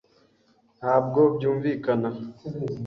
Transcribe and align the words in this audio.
Ntabwo 0.79 1.19
byumvikana. 1.35 2.09